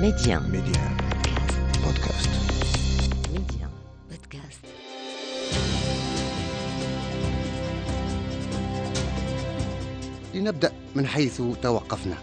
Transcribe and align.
Média. 0.00 0.40
Média. 0.40 0.82
Podcast. 1.84 2.30
Média. 3.34 3.68
Podcast. 4.08 4.64
لنبدأ 10.34 10.72
من 10.94 11.06
حيث 11.06 11.42
توقفنا 11.62 12.16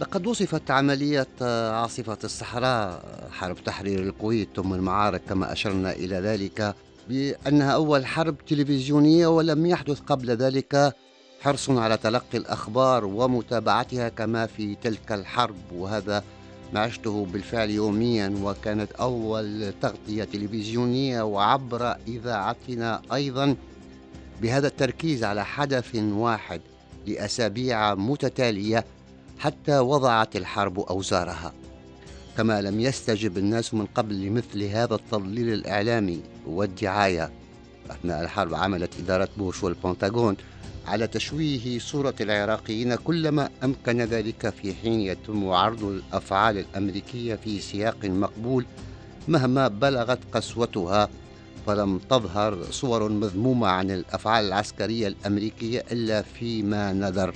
لقد 0.00 0.26
وصفت 0.26 0.70
عملية 0.70 1.26
عاصفة 1.70 2.18
الصحراء 2.24 3.02
حرب 3.30 3.56
تحرير 3.64 4.02
الكويت 4.02 4.48
ثم 4.56 4.74
المعارك 4.74 5.22
كما 5.28 5.52
أشرنا 5.52 5.92
إلى 5.92 6.16
ذلك 6.16 6.74
بأنها 7.08 7.70
أول 7.70 8.06
حرب 8.06 8.36
تلفزيونية 8.46 9.26
ولم 9.26 9.66
يحدث 9.66 10.00
قبل 10.00 10.30
ذلك 10.30 10.94
حرص 11.40 11.70
على 11.70 11.96
تلقي 11.96 12.38
الأخبار 12.38 13.04
ومتابعتها 13.04 14.08
كما 14.08 14.46
في 14.46 14.74
تلك 14.74 15.12
الحرب 15.12 15.72
وهذا 15.72 16.24
ما 16.72 16.80
عشته 16.80 17.26
بالفعل 17.32 17.70
يوميا 17.70 18.34
وكانت 18.42 18.92
أول 18.92 19.72
تغطية 19.82 20.24
تلفزيونية 20.24 21.22
وعبر 21.22 21.96
إذاعتنا 22.08 23.02
أيضا 23.12 23.56
بهذا 24.42 24.66
التركيز 24.66 25.24
على 25.24 25.44
حدث 25.44 25.94
واحد 25.94 26.60
لأسابيع 27.06 27.94
متتالية 27.94 28.84
حتى 29.38 29.78
وضعت 29.78 30.36
الحرب 30.36 30.80
أوزارها. 30.80 31.52
كما 32.36 32.62
لم 32.62 32.80
يستجب 32.80 33.38
الناس 33.38 33.74
من 33.74 33.86
قبل 33.86 34.20
لمثل 34.20 34.62
هذا 34.62 34.94
التضليل 34.94 35.52
الإعلامي 35.52 36.20
والدعاية 36.46 37.30
أثناء 37.90 38.22
الحرب 38.22 38.54
عملت 38.54 38.90
إدارة 39.00 39.28
بوش 39.36 39.64
والبنتاغون. 39.64 40.36
على 40.86 41.06
تشويه 41.06 41.78
صورة 41.78 42.14
العراقيين 42.20 42.94
كلما 42.94 43.50
أمكن 43.64 44.02
ذلك 44.02 44.48
في 44.48 44.74
حين 44.74 45.00
يتم 45.00 45.48
عرض 45.48 45.84
الأفعال 45.84 46.58
الأمريكية 46.58 47.34
في 47.34 47.60
سياق 47.60 48.04
مقبول 48.04 48.66
مهما 49.28 49.68
بلغت 49.68 50.18
قسوتها 50.32 51.08
فلم 51.66 51.98
تظهر 51.98 52.64
صور 52.70 53.08
مذمومة 53.08 53.68
عن 53.68 53.90
الأفعال 53.90 54.44
العسكرية 54.44 55.08
الأمريكية 55.08 55.84
إلا 55.92 56.22
فيما 56.22 56.92
نذر. 56.92 57.34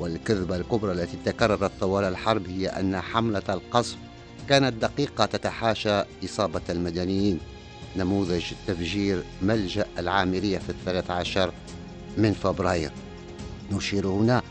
والكذبة 0.00 0.56
الكبرى 0.56 0.92
التي 0.92 1.16
تكررت 1.24 1.70
طوال 1.80 2.04
الحرب 2.04 2.48
هي 2.48 2.68
أن 2.68 3.00
حملة 3.00 3.42
القصف 3.48 3.96
كانت 4.48 4.82
دقيقة 4.82 5.24
تتحاشى 5.24 6.02
إصابة 6.24 6.60
المدنيين. 6.70 7.38
نموذج 7.96 8.44
تفجير 8.66 9.22
ملجأ 9.42 9.86
العامرية 9.98 10.58
في 10.58 10.70
الثلاث 10.70 11.10
عشر 11.10 11.52
من 12.16 12.32
فبراير. 12.32 12.90
نشير 13.72 14.06
هنا 14.06 14.42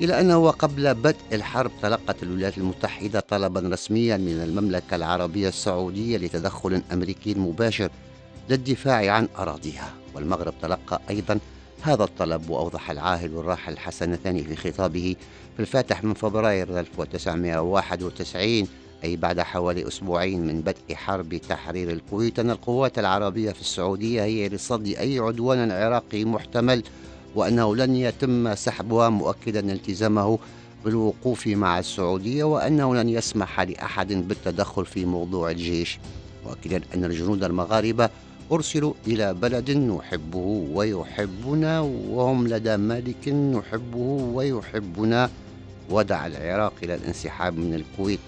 إلى 0.00 0.20
أنه 0.20 0.50
قبل 0.50 0.94
بدء 0.94 1.16
الحرب 1.32 1.70
تلقت 1.82 2.22
الولايات 2.22 2.58
المتحدة 2.58 3.20
طلبا 3.20 3.60
رسميا 3.60 4.16
من 4.16 4.42
المملكة 4.42 4.96
العربية 4.96 5.48
السعودية 5.48 6.16
لتدخل 6.16 6.82
أمريكي 6.92 7.34
مباشر 7.34 7.90
للدفاع 8.50 9.12
عن 9.12 9.28
أراضيها. 9.38 9.94
والمغرب 10.14 10.54
تلقى 10.62 11.00
أيضا 11.10 11.38
هذا 11.82 12.04
الطلب 12.04 12.50
وأوضح 12.50 12.90
العاهل 12.90 13.30
الراحل 13.30 13.78
حسن 13.78 14.16
ثاني 14.16 14.44
في 14.44 14.56
خطابه 14.56 15.16
في 15.56 15.60
الفاتح 15.60 16.04
من 16.04 16.14
فبراير 16.14 16.80
1991 16.80 18.68
أي 19.04 19.16
بعد 19.16 19.40
حوالي 19.40 19.88
أسبوعين 19.88 20.46
من 20.46 20.60
بدء 20.60 20.94
حرب 20.94 21.34
تحرير 21.48 21.90
الكويت 21.90 22.38
أن 22.38 22.50
القوات 22.50 22.98
العربية 22.98 23.52
في 23.52 23.60
السعودية 23.60 24.24
هي 24.24 24.48
لصد 24.48 24.86
أي 24.86 25.18
عدوان 25.18 25.70
عراقي 25.70 26.24
محتمل 26.24 26.82
وأنه 27.34 27.76
لن 27.76 27.96
يتم 27.96 28.54
سحبها 28.54 29.08
مؤكدا 29.08 29.72
التزامه 29.72 30.38
بالوقوف 30.84 31.46
مع 31.46 31.78
السعودية 31.78 32.44
وأنه 32.44 32.94
لن 32.94 33.08
يسمح 33.08 33.60
لأحد 33.60 34.12
بالتدخل 34.12 34.86
في 34.86 35.04
موضوع 35.04 35.50
الجيش. 35.50 35.98
مؤكدا 36.46 36.80
أن 36.94 37.04
الجنود 37.04 37.44
المغاربة 37.44 38.10
أرسلوا 38.52 38.94
إلى 39.06 39.34
بلد 39.34 39.70
نحبه 39.70 40.66
ويحبنا 40.72 41.80
وهم 41.80 42.48
لدى 42.48 42.76
مالك 42.76 43.28
نحبه 43.28 43.98
ويحبنا. 44.34 45.30
ودعا 45.90 46.26
العراق 46.26 46.72
إلى 46.82 46.94
الانسحاب 46.94 47.58
من 47.58 47.74
الكويت. 47.74 48.20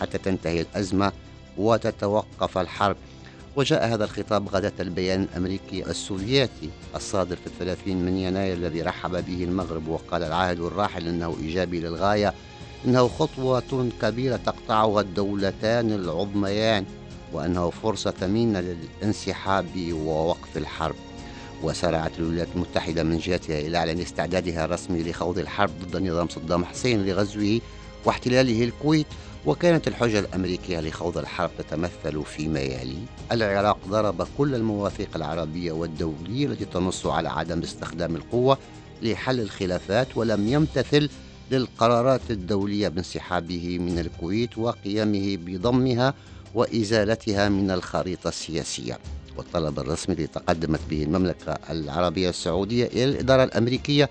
حتى 0.00 0.18
تنتهي 0.18 0.60
الأزمة 0.60 1.12
وتتوقف 1.58 2.58
الحرب. 2.58 2.96
وجاء 3.56 3.94
هذا 3.94 4.04
الخطاب 4.04 4.48
غداة 4.48 4.72
البيان 4.80 5.22
الأمريكي 5.22 5.86
السوفيتي 5.90 6.70
الصادر 6.96 7.36
في 7.36 7.46
الثلاثين 7.46 8.06
من 8.06 8.16
يناير 8.16 8.56
الذي 8.56 8.82
رحب 8.82 9.10
به 9.10 9.44
المغرب 9.44 9.88
وقال 9.88 10.22
العاهل 10.22 10.60
الراحل 10.60 11.08
أنه 11.08 11.36
إيجابي 11.40 11.80
للغاية 11.80 12.34
إنه 12.84 13.08
خطوة 13.08 13.88
كبيرة 14.02 14.36
تقطعها 14.36 15.00
الدولتان 15.00 15.92
العظميان 15.92 16.84
وأنه 17.32 17.70
فرصة 17.70 18.10
ثمينة 18.10 18.60
للانسحاب 18.60 19.66
ووقف 19.92 20.56
الحرب. 20.56 20.94
وسارعت 21.62 22.18
الولايات 22.18 22.48
المتحدة 22.54 23.02
من 23.02 23.18
جهتها 23.18 23.60
إلى 23.60 23.78
إعلان 23.78 24.00
استعدادها 24.00 24.64
الرسمي 24.64 25.02
لخوض 25.02 25.38
الحرب 25.38 25.70
ضد 25.90 26.02
نظام 26.02 26.28
صدام 26.28 26.64
حسين 26.64 27.06
لغزوه 27.06 27.60
واحتلاله 28.04 28.64
الكويت 28.64 29.06
وكانت 29.48 29.88
الحجة 29.88 30.18
الأمريكية 30.18 30.80
لخوض 30.80 31.18
الحرب 31.18 31.50
تتمثل 31.58 32.24
فيما 32.24 32.60
يلي 32.60 32.98
العراق 33.32 33.78
ضرب 33.88 34.26
كل 34.38 34.54
المواثيق 34.54 35.08
العربية 35.16 35.72
والدولية 35.72 36.46
التي 36.46 36.64
تنص 36.64 37.06
على 37.06 37.28
عدم 37.28 37.62
استخدام 37.62 38.16
القوة 38.16 38.58
لحل 39.02 39.40
الخلافات 39.40 40.16
ولم 40.16 40.48
يمتثل 40.48 41.10
للقرارات 41.50 42.20
الدولية 42.30 42.88
بانسحابه 42.88 43.78
من 43.78 43.98
الكويت 43.98 44.58
وقيامه 44.58 45.36
بضمها 45.36 46.14
وإزالتها 46.54 47.48
من 47.48 47.70
الخريطة 47.70 48.28
السياسية. 48.28 48.98
والطلب 49.36 49.78
الرسمي 49.78 50.14
الذي 50.14 50.26
تقدمت 50.26 50.80
به 50.90 51.02
المملكة 51.02 51.58
العربية 51.70 52.28
السعودية 52.28 52.86
إلى 52.86 53.04
الإدارة 53.04 53.44
الأمريكية 53.44 54.08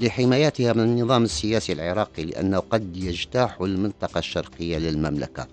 لحمايتها 0.00 0.72
من 0.72 0.80
النظام 0.80 1.24
السياسي 1.24 1.72
العراقي 1.72 2.24
لأنه 2.24 2.58
قد 2.58 2.96
يجتاح 2.96 3.60
المنطقة 3.60 4.18
الشرقية 4.18 4.78
للمملكة. 4.78 5.46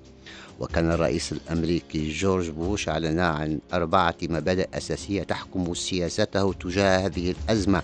وكان 0.59 0.91
الرئيس 0.91 1.31
الأمريكي 1.31 2.11
جورج 2.11 2.49
بوش 2.49 2.89
أعلن 2.89 3.19
عن 3.19 3.59
أربعة 3.73 4.15
مبادئ 4.23 4.67
أساسية 4.73 5.23
تحكم 5.23 5.73
سياسته 5.73 6.53
تجاه 6.53 7.05
هذه 7.05 7.31
الأزمة. 7.45 7.81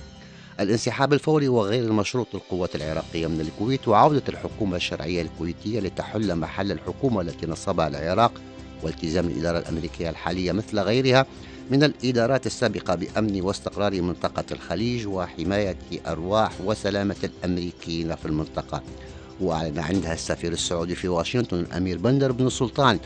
الانسحاب 0.60 1.14
الفوري 1.14 1.48
وغير 1.48 1.84
المشروط 1.84 2.28
للقوات 2.34 2.76
العراقية 2.76 3.28
من 3.28 3.42
الكويت 3.42 3.88
وعودة 3.88 4.24
الحكومة 4.30 4.76
الشرعية 4.76 5.22
الكويتية 5.22 5.80
لتحل 5.80 6.36
محل 6.36 6.72
الحكومة 6.72 7.22
التي 7.22 7.48
نصبها 7.48 7.88
العراق 7.88 8.32
والتزام 8.84 9.28
الإدارة 9.28 9.58
الأمريكية 9.60 10.10
الحالية 10.10 10.52
مثل 10.52 10.80
غيرها 10.80 11.26
من 11.72 11.84
الإدارات 11.84 12.46
السابقة 12.46 12.96
بأمن 12.96 13.42
واستقرار 13.42 14.02
منطقة 14.02 14.44
الخليج 14.52 15.08
وحماية 15.08 15.78
أرواح 16.08 16.52
وسلامة 16.66 17.16
الأمريكيين 17.24 18.16
في 18.16 18.26
المنطقة. 18.26 18.84
وأعلن 19.42 19.80
عندها 19.80 20.14
السفير 20.14 20.52
السعودي 20.52 20.96
في 20.96 21.08
واشنطن 21.08 21.60
الأمير 21.60 21.98
بندر 21.98 22.32
بن 22.32 22.50
سلطان 22.50 23.00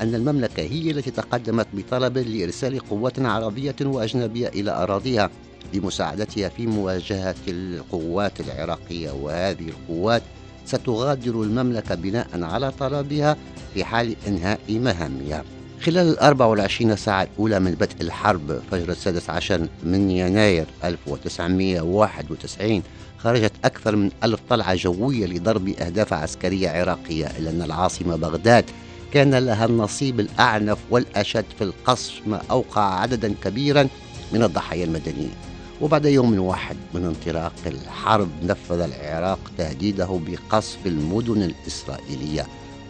أن 0.00 0.14
المملكة 0.14 0.62
هي 0.62 0.90
التي 0.90 1.10
تقدمت 1.10 1.66
بطلب 1.72 2.18
لإرسال 2.18 2.78
قوات 2.78 3.18
عربية 3.18 3.76
وأجنبية 3.80 4.48
إلى 4.48 4.70
أراضيها 4.70 5.30
لمساعدتها 5.74 6.48
في 6.48 6.66
مواجهة 6.66 7.34
القوات 7.48 8.40
العراقية. 8.40 9.10
وهذه 9.10 9.68
القوات 9.68 10.22
ستغادر 10.64 11.42
المملكة 11.42 11.94
بناء 11.94 12.28
على 12.34 12.70
طلبها 12.70 13.36
في 13.74 13.84
حال 13.84 14.16
إنهاء 14.26 14.60
مهامها. 14.68 15.44
خلال 15.84 16.08
ال 16.08 16.18
24 16.18 16.96
ساعة 16.96 17.22
الأولى 17.22 17.60
من 17.60 17.70
بدء 17.70 18.00
الحرب 18.00 18.60
فجر 18.70 18.90
السادس 18.92 19.30
عشر 19.30 19.68
من 19.82 20.10
يناير 20.10 20.66
1991 20.84 22.82
خرجت 23.18 23.52
أكثر 23.64 23.96
من 23.96 24.10
ألف 24.24 24.40
طلعة 24.48 24.74
جوية 24.74 25.26
لضرب 25.26 25.68
أهداف 25.68 26.12
عسكرية 26.12 26.70
عراقية 26.70 27.26
إلا 27.26 27.50
أن 27.50 27.62
العاصمة 27.62 28.16
بغداد 28.16 28.64
كان 29.12 29.34
لها 29.34 29.64
النصيب 29.64 30.20
الأعنف 30.20 30.78
والأشد 30.90 31.44
في 31.58 31.64
القصف 31.64 32.26
ما 32.26 32.42
أوقع 32.50 33.00
عددا 33.00 33.34
كبيرا 33.44 33.88
من 34.32 34.42
الضحايا 34.42 34.84
المدنيين 34.84 35.34
وبعد 35.80 36.04
يوم 36.04 36.38
واحد 36.38 36.76
من 36.94 37.04
انطلاق 37.04 37.52
الحرب 37.66 38.28
نفذ 38.42 38.80
العراق 38.80 39.38
تهديده 39.58 40.20
بقصف 40.26 40.86
المدن 40.86 41.42
الإسرائيلية. 41.42 42.46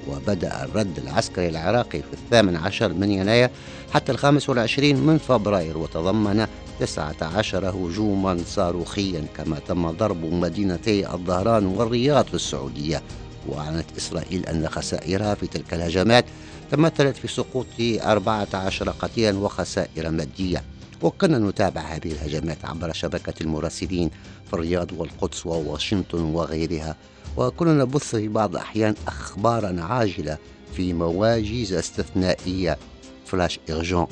وبدأ 0.08 0.64
الرد 0.64 0.98
العسكري 0.98 1.48
العراقي 1.48 2.02
في 2.02 2.12
الثامن 2.12 2.56
عشر 2.56 2.92
من 2.92 3.10
يناير 3.10 3.50
حتى 3.92 4.12
الخامس 4.12 4.48
والعشرين 4.48 4.96
من 4.96 5.18
فبراير 5.18 5.78
وتضمن 5.78 6.46
تسعة 6.80 7.16
عشر 7.22 7.70
هجوما 7.70 8.40
صاروخيا 8.46 9.24
كما 9.36 9.58
تم 9.58 9.90
ضرب 9.90 10.24
مدينتي 10.24 11.12
الظهران 11.12 11.66
والرياض 11.66 12.24
في 12.24 12.34
السعودية. 12.34 13.02
وأعلنت 13.48 13.86
إسرائيل 13.98 14.46
أن 14.46 14.68
خسائرها 14.68 15.34
في 15.34 15.46
تلك 15.46 15.74
الهجمات 15.74 16.24
تمثلت 16.70 17.16
في 17.16 17.28
سقوط 17.28 17.66
أربعة 17.80 18.48
عشر 18.54 18.90
قتيلا 18.90 19.38
وخسائر 19.38 20.10
مادية. 20.10 20.64
وكنا 21.02 21.38
نتابع 21.38 21.80
هذه 21.80 22.12
الهجمات 22.12 22.64
عبر 22.64 22.92
شبكة 22.92 23.34
المراسلين 23.40 24.10
في 24.46 24.54
الرياض 24.54 24.92
والقدس 24.92 25.46
وواشنطن 25.46 26.20
وغيرها. 26.20 26.96
وكنا 27.36 27.74
نبث 27.74 28.16
في 28.16 28.28
بعض 28.28 28.50
الأحيان 28.50 28.94
أخبارا 29.06 29.80
عاجلة 29.82 30.38
في 30.76 30.92
مواجز 30.92 31.72
استثنائية. 31.72 32.78
فلاش 33.26 33.60
إيرجون 33.68 34.06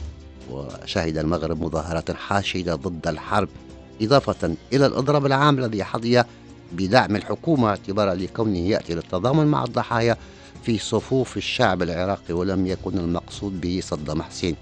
وشهد 0.51 1.19
المغرب 1.19 1.63
مظاهرات 1.63 2.11
حاشدة 2.11 2.75
ضد 2.75 3.09
الحرب 3.09 3.49
إضافة 4.03 4.55
إلى 4.73 4.87
الإضراب 4.87 5.27
العام 5.27 5.59
الذي 5.59 5.85
حظي 5.85 6.25
بدعم 6.73 7.17
الحكومة 7.17 7.69
اعتبارا 7.69 8.15
لكونه 8.15 8.59
يأتي 8.59 8.95
للتضامن 8.95 9.47
مع 9.47 9.65
الضحايا 9.65 10.17
في 10.63 10.79
صفوف 10.79 11.37
الشعب 11.37 11.83
العراقي 11.83 12.35
ولم 12.35 12.67
يكن 12.67 12.99
المقصود 12.99 13.61
به 13.61 13.81
صدام 13.83 14.23
حسين 14.23 14.57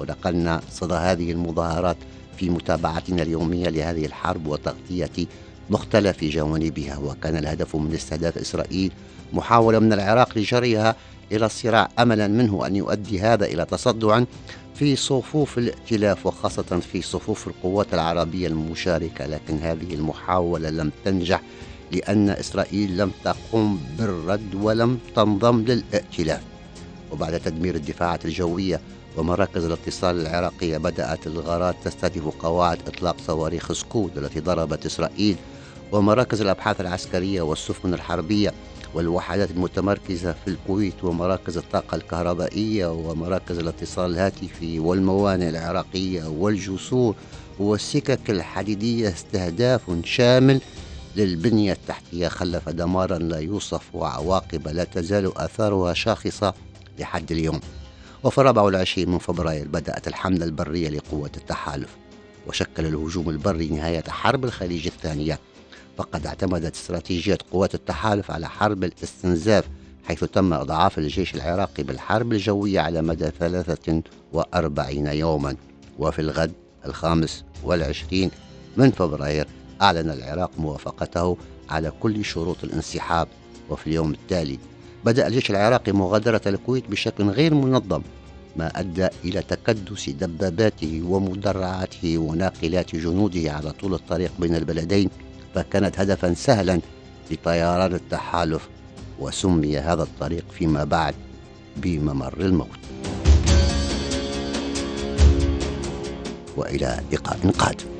ونقلنا 0.00 0.60
صدى 0.70 0.94
هذه 0.94 1.32
المظاهرات 1.32 1.96
في 2.36 2.50
متابعتنا 2.50 3.22
اليومية 3.22 3.68
لهذه 3.68 4.06
الحرب 4.06 4.46
وتغطية 4.46 5.26
مختلف 5.70 6.24
جوانبها 6.24 6.98
وكان 6.98 7.36
الهدف 7.36 7.76
من 7.76 7.94
استهداف 7.94 8.38
إسرائيل 8.38 8.92
محاولة 9.32 9.78
من 9.78 9.92
العراق 9.92 10.38
لجريها 10.38 10.96
إلى 11.32 11.46
الصراع 11.46 11.88
أملا 11.98 12.28
منه 12.28 12.66
أن 12.66 12.76
يؤدي 12.76 13.20
هذا 13.20 13.44
إلى 13.44 13.64
تصدع 13.64 14.22
في 14.74 14.96
صفوف 14.96 15.58
الائتلاف 15.58 16.26
وخاصة 16.26 16.80
في 16.92 17.02
صفوف 17.02 17.48
القوات 17.48 17.94
العربية 17.94 18.46
المشاركة. 18.46 19.26
لكن 19.26 19.58
هذه 19.58 19.94
المحاولة 19.94 20.70
لم 20.70 20.92
تنجح 21.04 21.42
لأن 21.92 22.30
إسرائيل 22.30 22.96
لم 22.96 23.10
تقم 23.24 23.78
بالرد 23.98 24.54
ولم 24.54 24.98
تنضم 25.16 25.60
للائتلاف. 25.60 26.40
وبعد 27.12 27.40
تدمير 27.40 27.74
الدفاعات 27.74 28.24
الجوية 28.24 28.80
ومراكز 29.16 29.64
الاتصال 29.64 30.20
العراقية 30.20 30.78
بدأت 30.78 31.26
الغارات 31.26 31.76
تستهدف 31.84 32.28
قواعد 32.28 32.78
إطلاق 32.86 33.16
صواريخ 33.26 33.72
سكود 33.72 34.18
التي 34.18 34.40
ضربت 34.40 34.86
إسرائيل 34.86 35.36
ومراكز 35.92 36.40
الأبحاث 36.40 36.80
العسكرية 36.80 37.42
والسفن 37.42 37.94
الحربية 37.94 38.52
والوحدات 38.94 39.50
المتمركزة 39.50 40.32
في 40.32 40.48
الكويت 40.50 41.04
ومراكز 41.04 41.56
الطاقة 41.56 41.94
الكهربائية 41.94 42.86
ومراكز 42.92 43.58
الاتصال 43.58 44.10
الهاتفي 44.10 44.78
والموانئ 44.78 45.48
العراقية 45.48 46.24
والجسور 46.24 47.14
والسكك 47.58 48.30
الحديدية 48.30 49.08
استهداف 49.08 49.80
شامل 50.04 50.60
للبنية 51.16 51.72
التحتية 51.72 52.28
خلف 52.28 52.68
دمارا 52.68 53.18
لا 53.18 53.38
يوصف 53.38 53.94
وعواقب 53.94 54.68
لا 54.68 54.84
تزال 54.84 55.38
آثارها 55.38 55.94
شاخصة 55.94 56.54
لحد 56.98 57.32
اليوم. 57.32 57.60
وفي 58.24 58.38
الرابع 58.38 58.62
والعشرين 58.62 59.10
من 59.10 59.18
فبراير 59.18 59.68
بدأت 59.68 60.08
الحملة 60.08 60.44
البرية 60.44 60.88
لقوة 60.88 61.30
التحالف 61.36 61.88
وشكل 62.46 62.86
الهجوم 62.86 63.30
البري 63.30 63.68
نهاية 63.68 64.04
حرب 64.08 64.44
الخليج 64.44 64.86
الثانية 64.86 65.38
فقد 65.96 66.26
اعتمدت 66.26 66.74
استراتيجية 66.74 67.38
قوات 67.52 67.74
التحالف 67.74 68.30
على 68.30 68.48
حرب 68.48 68.84
الاستنزاف 68.84 69.64
حيث 70.04 70.24
تم 70.24 70.52
إضعاف 70.52 70.98
الجيش 70.98 71.34
العراقي 71.34 71.82
بالحرب 71.82 72.32
الجوية 72.32 72.80
على 72.80 73.02
مدى 73.02 73.30
43 73.30 75.06
يوما. 75.06 75.56
وفي 75.98 76.18
الغد 76.18 76.52
الخامس 76.86 77.44
والعشرين 77.64 78.30
من 78.76 78.90
فبراير 78.90 79.46
أعلن 79.82 80.10
العراق 80.10 80.50
موافقته 80.58 81.36
على 81.70 81.92
كل 82.00 82.24
شروط 82.24 82.64
الانسحاب. 82.64 83.28
وفي 83.70 83.86
اليوم 83.86 84.10
التالي 84.10 84.58
بدأ 85.04 85.26
الجيش 85.26 85.50
العراقي 85.50 85.92
مغادرة 85.92 86.40
الكويت 86.46 86.90
بشكل 86.90 87.24
غير 87.24 87.54
منظم 87.54 88.02
ما 88.56 88.80
أدى 88.80 89.08
إلى 89.24 89.42
تكدس 89.42 90.10
دباباته 90.10 91.02
ومدرعاته 91.06 92.18
وناقلات 92.18 92.96
جنوده 92.96 93.52
على 93.52 93.72
طول 93.72 93.94
الطريق 93.94 94.32
بين 94.38 94.54
البلدين. 94.54 95.10
فكانت 95.54 96.00
هدفا 96.00 96.34
سهلا 96.34 96.80
لطيران 97.30 97.94
التحالف 97.94 98.68
وسمي 99.18 99.78
هذا 99.78 100.02
الطريق 100.02 100.44
فيما 100.58 100.84
بعد 100.84 101.14
بممر 101.76 102.40
الموت. 102.40 102.68
وإلى 106.56 107.00
لقاء 107.12 107.50
قادم. 107.58 107.99